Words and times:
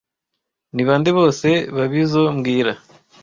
Ni 0.73 0.83
bande 0.87 1.09
bose 1.17 1.47
babizo 1.75 2.21
mbwira 2.35 2.71